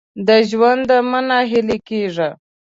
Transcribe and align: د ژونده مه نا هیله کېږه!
د 0.27 0.29
ژونده 0.49 0.97
مه 1.09 1.19
نا 1.27 1.39
هیله 1.51 1.77
کېږه! 1.87 2.29